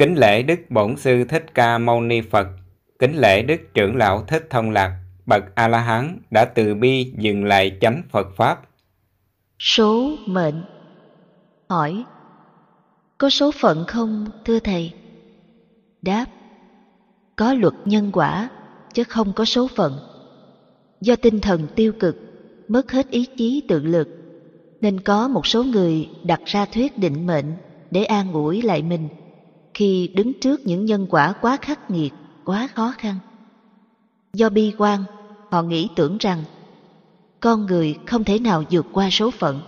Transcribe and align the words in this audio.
Kính 0.00 0.14
lễ 0.18 0.42
Đức 0.42 0.60
Bổn 0.68 0.96
Sư 0.96 1.24
Thích 1.24 1.54
Ca 1.54 1.78
Mâu 1.78 2.00
Ni 2.00 2.20
Phật, 2.20 2.46
kính 2.98 3.16
lễ 3.16 3.42
Đức 3.42 3.56
Trưởng 3.74 3.96
Lão 3.96 4.24
Thích 4.28 4.46
Thông 4.50 4.70
Lạc, 4.70 4.98
bậc 5.26 5.54
A-la-hán 5.54 6.18
đã 6.30 6.44
từ 6.44 6.74
bi 6.74 7.12
dừng 7.18 7.44
lại 7.44 7.78
chánh 7.80 8.02
Phật 8.10 8.26
Pháp. 8.36 8.60
Số 9.58 10.16
mệnh 10.26 10.62
Hỏi 11.68 12.04
Có 13.18 13.30
số 13.30 13.52
phận 13.52 13.84
không 13.88 14.26
thưa 14.44 14.58
Thầy? 14.58 14.92
Đáp 16.02 16.26
Có 17.36 17.54
luật 17.54 17.74
nhân 17.84 18.10
quả, 18.12 18.48
chứ 18.94 19.04
không 19.04 19.32
có 19.32 19.44
số 19.44 19.68
phận. 19.76 19.98
Do 21.00 21.16
tinh 21.16 21.40
thần 21.40 21.66
tiêu 21.76 21.92
cực, 22.00 22.16
mất 22.68 22.92
hết 22.92 23.10
ý 23.10 23.26
chí 23.36 23.62
tự 23.68 23.84
lực, 23.84 24.08
nên 24.80 25.00
có 25.00 25.28
một 25.28 25.46
số 25.46 25.64
người 25.64 26.08
đặt 26.24 26.40
ra 26.44 26.64
thuyết 26.64 26.98
định 26.98 27.26
mệnh 27.26 27.52
để 27.90 28.04
an 28.04 28.32
ủi 28.32 28.62
lại 28.62 28.82
mình 28.82 29.08
khi 29.80 30.10
đứng 30.14 30.32
trước 30.40 30.66
những 30.66 30.84
nhân 30.84 31.06
quả 31.10 31.32
quá 31.32 31.58
khắc 31.62 31.90
nghiệt, 31.90 32.12
quá 32.44 32.68
khó 32.74 32.94
khăn. 32.98 33.16
Do 34.32 34.48
bi 34.48 34.72
quan, 34.78 35.04
họ 35.50 35.62
nghĩ 35.62 35.88
tưởng 35.96 36.16
rằng 36.18 36.44
con 37.40 37.66
người 37.66 37.98
không 38.06 38.24
thể 38.24 38.38
nào 38.38 38.62
vượt 38.70 38.86
qua 38.92 39.10
số 39.10 39.30
phận. 39.30 39.60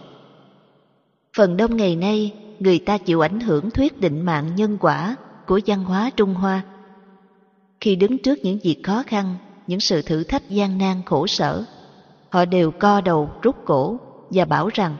Phần 1.37 1.57
đông 1.57 1.77
ngày 1.77 1.97
nay, 1.97 2.35
người 2.61 2.79
ta 2.79 2.99
chịu 2.99 3.21
ảnh 3.21 3.41
hưởng 3.41 3.71
thuyết 3.71 4.01
định 4.01 4.21
mạng 4.21 4.57
nhân 4.57 4.79
quả 4.81 5.17
của 5.47 5.61
văn 5.67 5.85
hóa 5.85 6.11
Trung 6.17 6.35
Hoa. 6.35 6.63
Khi 7.81 7.97
đứng 7.97 8.19
trước 8.19 8.39
những 8.43 8.59
việc 8.63 8.83
khó 8.83 9.03
khăn, 9.07 9.35
những 9.67 9.81
sự 9.81 10.03
thử 10.03 10.25
thách 10.25 10.51
gian 10.51 10.79
nan 10.79 11.03
khổ 11.07 11.27
sở, 11.27 11.65
họ 12.31 12.45
đều 12.45 12.71
co 12.71 13.01
đầu 13.01 13.31
rút 13.43 13.57
cổ 13.65 14.01
và 14.31 14.45
bảo 14.45 14.69
rằng 14.75 14.97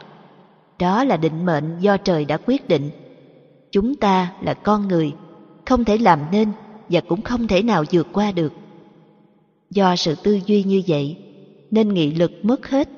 đó 0.79 1.03
là 1.03 1.17
định 1.17 1.45
mệnh 1.45 1.79
do 1.79 1.97
trời 1.97 2.25
đã 2.25 2.37
quyết 2.45 2.67
định. 2.67 2.89
Chúng 3.73 3.95
ta 3.95 4.33
là 4.41 4.53
con 4.53 4.87
người, 4.87 5.13
không 5.65 5.85
thể 5.85 5.97
làm 5.97 6.19
nên 6.31 6.51
và 6.89 7.01
cũng 7.01 7.21
không 7.21 7.47
thể 7.47 7.63
nào 7.63 7.83
vượt 7.91 8.07
qua 8.13 8.31
được. 8.31 8.53
Do 9.69 9.95
sự 9.95 10.15
tư 10.23 10.39
duy 10.45 10.63
như 10.63 10.81
vậy, 10.87 11.17
nên 11.71 11.93
nghị 11.93 12.13
lực 12.13 12.31
mất 12.43 12.67
hết, 12.69 12.89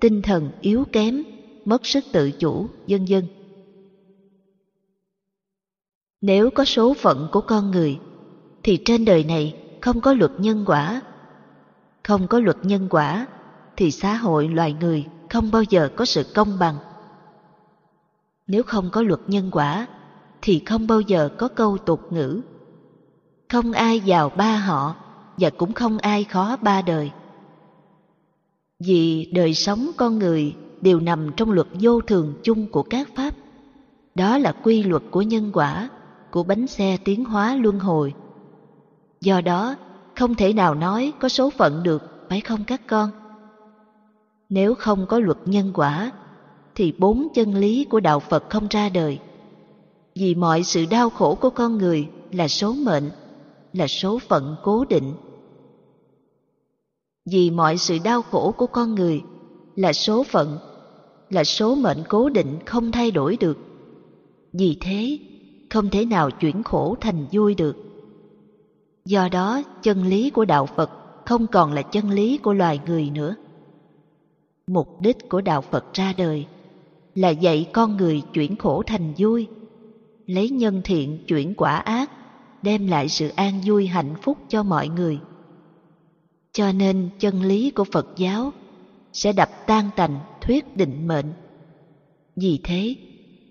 tinh 0.00 0.22
thần 0.22 0.50
yếu 0.60 0.84
kém, 0.92 1.22
mất 1.64 1.86
sức 1.86 2.04
tự 2.12 2.30
chủ, 2.30 2.66
vân 2.88 3.04
vân. 3.08 3.26
Nếu 6.20 6.50
có 6.50 6.64
số 6.64 6.94
phận 6.94 7.28
của 7.32 7.40
con 7.40 7.70
người, 7.70 7.98
thì 8.62 8.78
trên 8.84 9.04
đời 9.04 9.24
này 9.24 9.56
không 9.80 10.00
có 10.00 10.12
luật 10.12 10.32
nhân 10.38 10.64
quả. 10.66 11.02
Không 12.02 12.26
có 12.26 12.40
luật 12.40 12.56
nhân 12.62 12.86
quả, 12.90 13.26
thì 13.76 13.90
xã 13.90 14.14
hội 14.14 14.48
loài 14.48 14.76
người 14.80 15.04
không 15.30 15.50
bao 15.50 15.62
giờ 15.62 15.88
có 15.96 16.04
sự 16.04 16.22
công 16.34 16.58
bằng. 16.58 16.76
Nếu 18.46 18.62
không 18.62 18.90
có 18.92 19.02
luật 19.02 19.20
nhân 19.26 19.48
quả, 19.52 19.86
thì 20.42 20.62
không 20.66 20.86
bao 20.86 21.00
giờ 21.00 21.28
có 21.38 21.48
câu 21.48 21.78
tục 21.78 22.12
ngữ. 22.12 22.40
Không 23.48 23.72
ai 23.72 24.00
giàu 24.00 24.28
ba 24.28 24.56
họ 24.56 24.94
và 25.36 25.50
cũng 25.50 25.72
không 25.72 25.98
ai 25.98 26.24
khó 26.24 26.56
ba 26.62 26.82
đời. 26.82 27.10
Vì 28.84 29.30
đời 29.34 29.54
sống 29.54 29.90
con 29.96 30.18
người 30.18 30.54
đều 30.80 31.00
nằm 31.00 31.30
trong 31.36 31.50
luật 31.50 31.66
vô 31.80 32.00
thường 32.00 32.34
chung 32.42 32.66
của 32.66 32.82
các 32.82 33.08
pháp. 33.16 33.34
Đó 34.14 34.38
là 34.38 34.52
quy 34.52 34.82
luật 34.82 35.02
của 35.10 35.22
nhân 35.22 35.50
quả, 35.52 35.88
của 36.30 36.42
bánh 36.42 36.66
xe 36.66 36.96
tiến 37.04 37.24
hóa 37.24 37.54
luân 37.54 37.78
hồi. 37.78 38.14
Do 39.20 39.40
đó, 39.40 39.74
không 40.16 40.34
thể 40.34 40.52
nào 40.52 40.74
nói 40.74 41.12
có 41.20 41.28
số 41.28 41.50
phận 41.50 41.82
được, 41.82 42.02
phải 42.28 42.40
không 42.40 42.64
các 42.66 42.80
con? 42.86 43.10
Nếu 44.48 44.74
không 44.74 45.06
có 45.06 45.18
luật 45.18 45.38
nhân 45.44 45.70
quả, 45.74 46.12
thì 46.74 46.92
bốn 46.98 47.28
chân 47.34 47.54
lý 47.54 47.84
của 47.84 48.00
đạo 48.00 48.20
Phật 48.20 48.50
không 48.50 48.66
ra 48.70 48.88
đời. 48.88 49.18
Vì 50.20 50.34
mọi 50.34 50.62
sự 50.62 50.86
đau 50.90 51.10
khổ 51.10 51.34
của 51.40 51.50
con 51.50 51.78
người 51.78 52.08
là 52.32 52.48
số 52.48 52.72
mệnh, 52.72 53.10
là 53.72 53.86
số 53.86 54.18
phận 54.18 54.56
cố 54.62 54.84
định. 54.84 55.14
Vì 57.30 57.50
mọi 57.50 57.78
sự 57.78 57.98
đau 58.04 58.22
khổ 58.22 58.54
của 58.56 58.66
con 58.66 58.94
người 58.94 59.22
là 59.76 59.92
số 59.92 60.24
phận, 60.24 60.58
là 61.30 61.44
số 61.44 61.74
mệnh 61.74 61.98
cố 62.08 62.28
định 62.28 62.58
không 62.66 62.92
thay 62.92 63.10
đổi 63.10 63.36
được. 63.36 63.58
Vì 64.52 64.76
thế, 64.80 65.18
không 65.70 65.90
thể 65.90 66.04
nào 66.04 66.30
chuyển 66.30 66.62
khổ 66.62 66.96
thành 67.00 67.26
vui 67.32 67.54
được. 67.54 67.76
Do 69.04 69.28
đó, 69.28 69.62
chân 69.82 70.04
lý 70.04 70.30
của 70.30 70.44
đạo 70.44 70.66
Phật 70.66 70.90
không 71.26 71.46
còn 71.46 71.72
là 71.72 71.82
chân 71.82 72.10
lý 72.10 72.38
của 72.38 72.52
loài 72.52 72.80
người 72.86 73.10
nữa. 73.10 73.34
Mục 74.66 75.00
đích 75.00 75.28
của 75.28 75.40
đạo 75.40 75.60
Phật 75.60 75.94
ra 75.94 76.14
đời 76.16 76.46
là 77.14 77.28
dạy 77.28 77.68
con 77.72 77.96
người 77.96 78.22
chuyển 78.32 78.56
khổ 78.56 78.82
thành 78.86 79.12
vui, 79.18 79.48
lấy 80.30 80.50
nhân 80.50 80.80
thiện 80.84 81.24
chuyển 81.26 81.54
quả 81.54 81.76
ác, 81.76 82.10
đem 82.62 82.86
lại 82.86 83.08
sự 83.08 83.28
an 83.28 83.60
vui 83.66 83.86
hạnh 83.86 84.14
phúc 84.22 84.38
cho 84.48 84.62
mọi 84.62 84.88
người. 84.88 85.18
Cho 86.52 86.72
nên 86.72 87.08
chân 87.18 87.42
lý 87.42 87.70
của 87.70 87.84
Phật 87.84 88.06
giáo 88.16 88.52
sẽ 89.12 89.32
đập 89.32 89.50
tan 89.66 89.90
tành 89.96 90.18
thuyết 90.40 90.76
định 90.76 91.08
mệnh. 91.08 91.32
Vì 92.36 92.60
thế, 92.64 92.96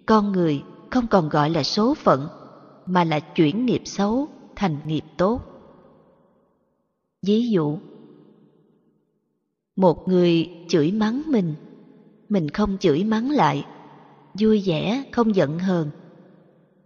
con 0.06 0.32
người 0.32 0.64
không 0.90 1.08
còn 1.08 1.30
gọi 1.30 1.50
là 1.50 1.64
số 1.64 1.94
phận 1.94 2.28
mà 2.86 3.04
là 3.04 3.20
chuyển 3.20 3.66
nghiệp 3.66 3.82
xấu 3.86 4.28
thành 4.56 4.78
nghiệp 4.86 5.04
tốt. 5.18 5.42
Ví 7.26 7.50
dụ, 7.50 7.78
một 9.76 10.08
người 10.08 10.50
chửi 10.68 10.92
mắng 10.92 11.22
mình, 11.28 11.56
mình 12.30 12.50
không 12.50 12.78
chửi 12.78 13.04
mắng 13.04 13.32
lại, 13.32 13.66
vui 14.40 14.64
vẻ 14.66 15.04
không 15.12 15.36
giận 15.36 15.60
hờn. 15.60 15.90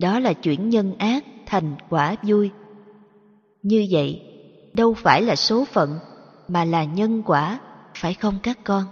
Đó 0.03 0.19
là 0.19 0.33
chuyển 0.33 0.69
nhân 0.69 0.95
ác 0.97 1.23
thành 1.45 1.75
quả 1.89 2.15
vui. 2.23 2.51
Như 3.61 3.87
vậy, 3.91 4.21
đâu 4.73 4.93
phải 4.93 5.21
là 5.21 5.35
số 5.35 5.65
phận 5.65 5.99
mà 6.47 6.65
là 6.65 6.83
nhân 6.83 7.23
quả, 7.25 7.59
phải 7.95 8.13
không 8.13 8.39
các 8.43 8.59
con? 8.63 8.83